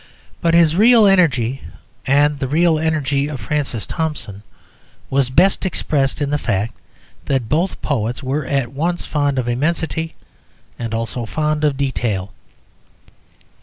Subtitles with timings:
[0.41, 1.61] But his real energy,
[2.07, 4.41] and the real energy of Francis Thompson,
[5.11, 6.73] was best expressed in the fact
[7.25, 10.15] that both poets were at once fond of immensity
[10.79, 12.33] and also fond of detail.